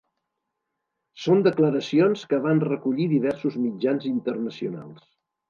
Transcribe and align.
Són 1.25 1.43
declaracions 1.47 2.23
que 2.31 2.39
van 2.47 2.63
recollir 2.65 3.07
diversos 3.13 3.61
mitjans 3.67 4.09
internacionals. 4.15 5.07